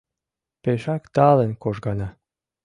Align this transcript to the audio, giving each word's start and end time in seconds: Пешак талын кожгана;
Пешак 0.63 1.03
талын 1.15 1.51
кожгана; 1.63 2.09